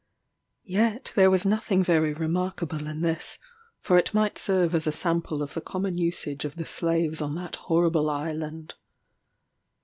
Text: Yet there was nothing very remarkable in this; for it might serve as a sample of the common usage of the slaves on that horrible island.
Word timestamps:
Yet 0.65 1.11
there 1.15 1.29
was 1.29 1.45
nothing 1.45 1.83
very 1.83 2.11
remarkable 2.11 2.87
in 2.87 3.01
this; 3.01 3.37
for 3.81 3.99
it 3.99 4.15
might 4.15 4.39
serve 4.39 4.73
as 4.73 4.87
a 4.87 4.91
sample 4.91 5.43
of 5.43 5.53
the 5.53 5.61
common 5.61 5.99
usage 5.99 6.43
of 6.43 6.55
the 6.55 6.65
slaves 6.65 7.21
on 7.21 7.35
that 7.35 7.55
horrible 7.55 8.09
island. 8.09 8.73